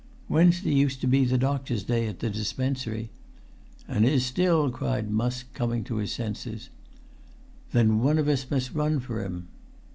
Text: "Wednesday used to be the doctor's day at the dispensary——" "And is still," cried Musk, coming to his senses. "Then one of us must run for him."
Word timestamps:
"Wednesday 0.27 0.73
used 0.73 0.99
to 1.01 1.05
be 1.07 1.25
the 1.25 1.37
doctor's 1.37 1.83
day 1.83 2.07
at 2.07 2.21
the 2.21 2.29
dispensary——" 2.31 3.11
"And 3.87 4.03
is 4.03 4.25
still," 4.25 4.71
cried 4.71 5.11
Musk, 5.11 5.53
coming 5.53 5.83
to 5.83 5.97
his 5.97 6.11
senses. 6.11 6.69
"Then 7.71 7.99
one 7.99 8.17
of 8.17 8.27
us 8.27 8.49
must 8.49 8.73
run 8.73 8.99
for 8.99 9.23
him." 9.23 9.47